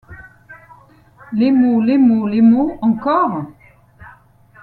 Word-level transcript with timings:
Les 1.31 1.51
mots, 1.51 1.79
les 1.79 1.99
mots! 1.99 2.27
les 2.27 2.41
mots… 2.41 2.79
Encore? 2.81 3.45